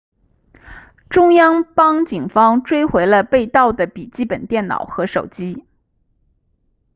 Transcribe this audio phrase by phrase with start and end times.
[1.11, 5.67] 中央邦警方追回了被盗的笔记本电脑和手机